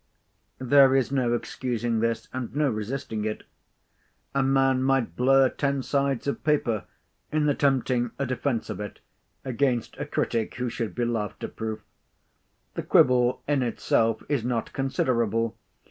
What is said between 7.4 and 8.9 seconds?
attempting a defence of